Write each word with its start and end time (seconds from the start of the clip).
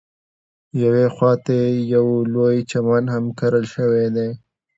یوې 0.83 1.05
خواته 1.15 1.51
یې 1.63 1.67
یو 1.93 2.07
لوی 2.33 2.57
چمن 2.71 3.03
هم 3.13 3.25
کرل 3.39 3.65
شوی 3.73 4.05
دی. 4.15 4.29